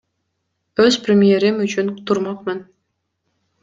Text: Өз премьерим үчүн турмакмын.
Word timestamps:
Өз 0.85 0.95
премьерим 1.05 1.55
үчүн 1.67 1.87
турмакмын. 2.07 2.59